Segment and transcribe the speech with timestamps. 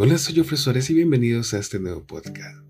[0.00, 2.64] Hola, soy Jofre Suárez y bienvenidos a este nuevo podcast.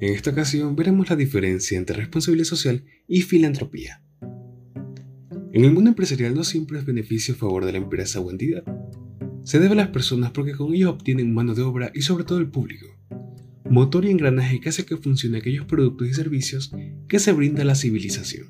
[0.00, 4.02] En esta ocasión veremos la diferencia entre responsabilidad social y filantropía.
[5.52, 8.64] En el mundo empresarial no siempre es beneficio a favor de la empresa o entidad.
[9.44, 12.38] Se debe a las personas porque con ellos obtienen mano de obra y sobre todo
[12.40, 12.88] el público,
[13.70, 16.72] motor y engranaje que hace que funcionen aquellos productos y servicios
[17.08, 18.48] que se brinda a la civilización.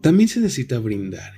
[0.00, 1.34] También se necesita brindar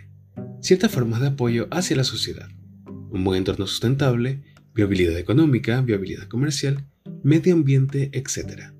[0.62, 2.48] ciertas formas de apoyo hacia la sociedad,
[2.86, 6.84] un buen entorno sustentable, viabilidad económica, viabilidad comercial,
[7.22, 8.72] medio ambiente, etc.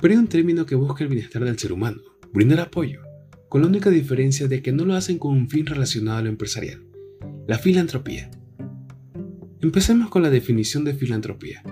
[0.00, 2.00] Pero hay un término que busca el bienestar del ser humano,
[2.32, 3.02] brindar apoyo,
[3.48, 6.28] con la única diferencia de que no lo hacen con un fin relacionado a lo
[6.30, 6.82] empresarial,
[7.46, 8.30] la filantropía.
[9.60, 11.62] Empecemos con la definición de filantropía.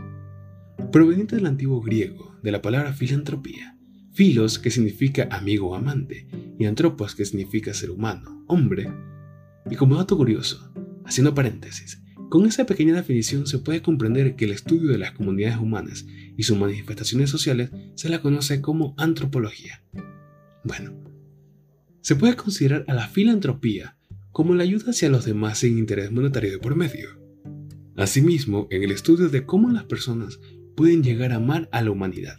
[0.92, 3.78] Proveniente del antiguo griego, de la palabra filantropía,
[4.12, 6.26] filos que significa amigo o amante,
[6.58, 8.92] y antropos que significa ser humano, hombre.
[9.70, 10.72] Y como dato curioso,
[11.04, 12.01] haciendo paréntesis,
[12.32, 16.44] con esa pequeña definición se puede comprender que el estudio de las comunidades humanas y
[16.44, 19.84] sus manifestaciones sociales se la conoce como antropología.
[20.64, 20.94] Bueno,
[22.00, 23.98] se puede considerar a la filantropía
[24.30, 27.20] como la ayuda hacia los demás sin interés monetario de por medio.
[27.98, 30.40] Asimismo, en el estudio de cómo las personas
[30.74, 32.38] pueden llegar a amar a la humanidad.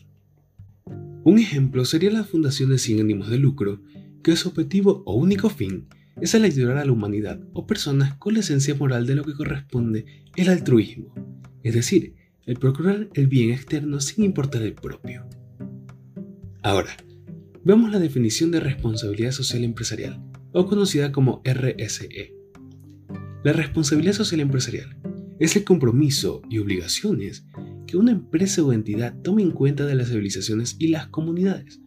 [1.24, 3.80] Un ejemplo sería la fundación de sin ánimos de lucro,
[4.24, 5.88] que su objetivo o único fin
[6.22, 9.34] es el ayudar a la humanidad o personas con la esencia moral de lo que
[9.34, 11.14] corresponde el altruismo,
[11.64, 15.26] es decir, el procurar el bien externo sin importar el propio.
[16.62, 16.96] Ahora,
[17.64, 22.34] veamos la definición de responsabilidad social empresarial, o conocida como RSE.
[23.44, 24.98] La responsabilidad social empresarial
[25.40, 27.46] es el compromiso y obligaciones
[27.88, 31.83] que una empresa o entidad tome en cuenta de las civilizaciones y las comunidades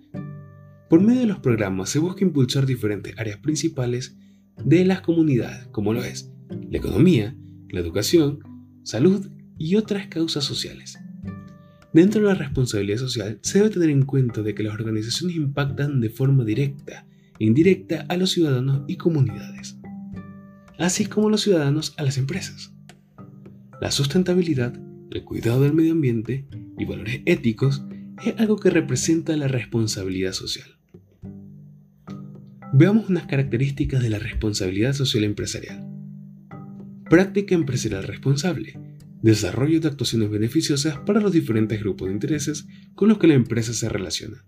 [0.89, 4.17] por medio de los programas se busca impulsar diferentes áreas principales
[4.65, 6.31] de las comunidades, como lo es
[6.70, 7.37] la economía,
[7.70, 8.39] la educación,
[8.83, 10.98] salud y otras causas sociales.
[11.92, 16.01] Dentro de la responsabilidad social se debe tener en cuenta de que las organizaciones impactan
[16.01, 17.07] de forma directa
[17.39, 19.79] e indirecta a los ciudadanos y comunidades,
[20.79, 22.73] así como los ciudadanos a las empresas.
[23.80, 24.79] La sustentabilidad,
[25.11, 26.47] el cuidado del medio ambiente
[26.79, 27.85] y valores éticos
[28.24, 30.76] es algo que representa la responsabilidad social.
[32.79, 35.89] Veamos unas características de la responsabilidad social empresarial.
[37.09, 38.79] Práctica empresarial responsable.
[39.23, 43.73] Desarrollo de actuaciones beneficiosas para los diferentes grupos de intereses con los que la empresa
[43.73, 44.45] se relaciona.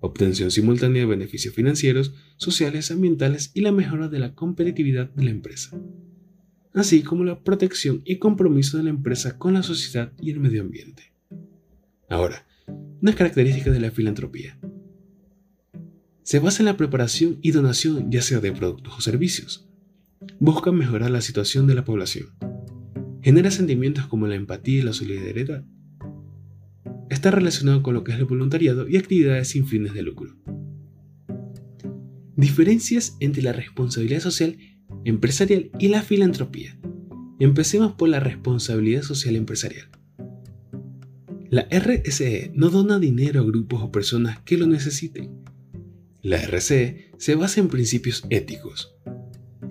[0.00, 5.30] Obtención simultánea de beneficios financieros, sociales, ambientales y la mejora de la competitividad de la
[5.30, 5.80] empresa.
[6.72, 10.60] Así como la protección y compromiso de la empresa con la sociedad y el medio
[10.60, 11.12] ambiente.
[12.08, 12.48] Ahora,
[13.00, 14.58] unas características de la filantropía
[16.24, 19.68] se basa en la preparación y donación ya sea de productos o servicios.
[20.40, 22.28] Busca mejorar la situación de la población.
[23.20, 25.64] Genera sentimientos como la empatía y la solidaridad.
[27.10, 30.34] Está relacionado con lo que es el voluntariado y actividades sin fines de lucro.
[32.36, 34.56] Diferencias entre la responsabilidad social
[35.04, 36.78] empresarial y la filantropía.
[37.38, 39.90] Empecemos por la responsabilidad social empresarial.
[41.50, 45.43] La RSE no dona dinero a grupos o personas que lo necesiten
[46.24, 48.96] la RC se basa en principios éticos.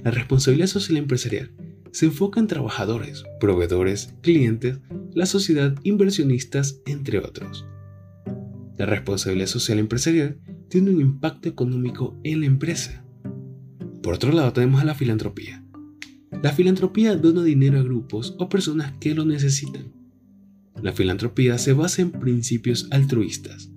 [0.03, 1.52] La responsabilidad social empresarial
[1.91, 4.80] se enfoca en trabajadores, proveedores, clientes,
[5.16, 7.66] la sociedad, inversionistas, entre otros.
[8.78, 13.03] La responsabilidad social empresarial tiene un impacto económico en la empresa.
[14.03, 15.66] Por otro lado tenemos a la filantropía.
[16.44, 19.92] La filantropía dona dinero a grupos o personas que lo necesitan.
[20.84, 23.72] La filantropía se basa en principios altruistas.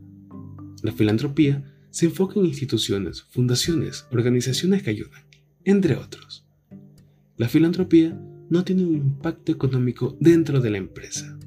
[0.83, 5.23] La filantropía se enfoca en instituciones, fundaciones, organizaciones que ayudan,
[5.65, 6.47] entre otros.
[7.39, 8.21] La filantropía
[8.51, 11.39] no tiene un impacto económico dentro de la empresa.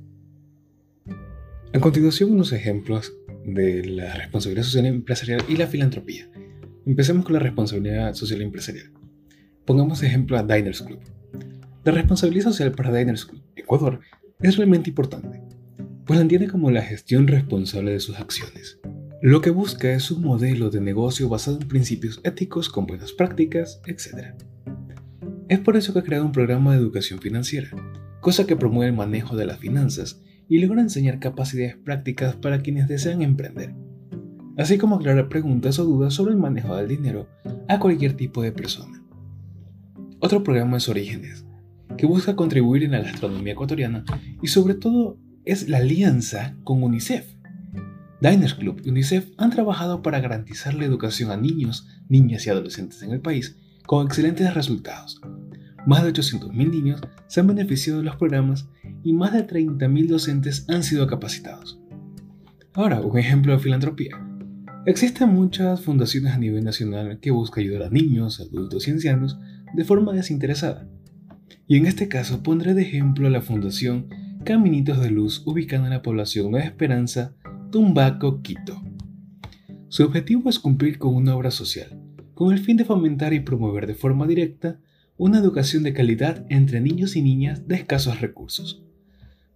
[1.71, 3.13] A continuación, unos ejemplos
[3.45, 6.27] de la responsabilidad social empresarial y la filantropía.
[6.83, 8.91] Empecemos con la responsabilidad social empresarial.
[9.65, 10.99] Pongamos ejemplo a Diners Club.
[11.83, 13.99] La responsabilidad social para Diners Club, Ecuador,
[14.39, 15.43] es realmente importante,
[16.07, 18.79] pues la entiende como la gestión responsable de sus acciones.
[19.21, 23.81] Lo que busca es un modelo de negocio basado en principios éticos con buenas prácticas,
[23.85, 24.33] etc.
[25.49, 27.69] Es por eso que ha creado un programa de educación financiera,
[28.21, 32.87] cosa que promueve el manejo de las finanzas y logra enseñar capacidades prácticas para quienes
[32.87, 33.75] desean emprender,
[34.57, 37.27] así como aclarar preguntas o dudas sobre el manejo del dinero
[37.67, 39.03] a cualquier tipo de persona.
[40.21, 41.45] Otro programa es Orígenes,
[41.97, 44.05] que busca contribuir en la gastronomía ecuatoriana
[44.41, 47.38] y sobre todo es la alianza con UNICEF
[48.21, 53.01] Diners Club y UNICEF han trabajado para garantizar la educación a niños, niñas y adolescentes
[53.01, 55.21] en el país con excelentes resultados,
[55.85, 58.67] más de 800.000 niños se han beneficiado de los programas
[59.03, 61.79] y más de 30.000 docentes han sido capacitados.
[62.73, 64.11] Ahora, un ejemplo de filantropía.
[64.85, 69.39] Existen muchas fundaciones a nivel nacional que buscan ayudar a niños, adultos y ancianos
[69.73, 70.87] de forma desinteresada.
[71.67, 74.09] Y en este caso pondré de ejemplo la Fundación
[74.43, 77.33] Caminitos de Luz ubicada en la población Nueva Esperanza,
[77.71, 78.81] Tumbaco, Quito.
[79.89, 82.01] Su objetivo es cumplir con una obra social,
[82.33, 84.79] con el fin de fomentar y promover de forma directa
[85.17, 88.83] una educación de calidad entre niños y niñas de escasos recursos.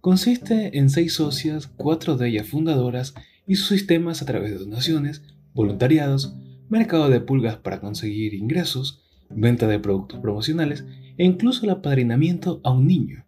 [0.00, 3.14] Consiste en seis socias, cuatro de ellas fundadoras
[3.48, 5.22] y sus sistemas a través de donaciones,
[5.52, 6.36] voluntariados,
[6.68, 10.84] mercado de pulgas para conseguir ingresos, venta de productos promocionales
[11.16, 13.26] e incluso el apadrinamiento a un niño.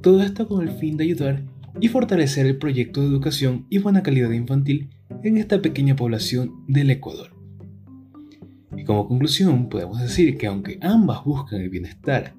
[0.00, 1.42] Todo esto con el fin de ayudar
[1.80, 4.90] y fortalecer el proyecto de educación y buena calidad infantil
[5.22, 7.30] en esta pequeña población del Ecuador.
[8.76, 12.34] Y como conclusión, podemos decir que aunque ambas buscan el bienestar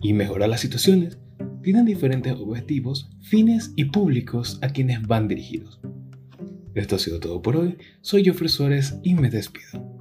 [0.00, 1.18] y mejorar las situaciones,
[1.62, 5.80] tienen diferentes objetivos, fines y públicos a quienes van dirigidos.
[6.74, 9.97] Esto ha sido todo por hoy, soy Jofre Suárez y me despido.